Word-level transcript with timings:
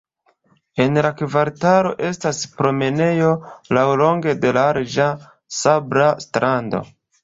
En 0.85 0.95
la 1.05 1.11
kvartalo 1.19 1.91
estas 2.09 2.41
promenejo 2.57 3.31
laŭlonge 3.81 4.37
de 4.43 4.57
larĝa 4.61 5.15
sabla 5.63 6.13
strando. 6.29 6.87